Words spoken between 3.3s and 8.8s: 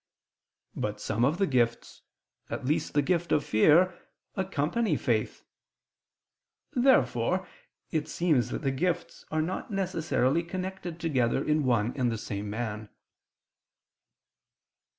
of fear, accompany faith. Therefore it seems that the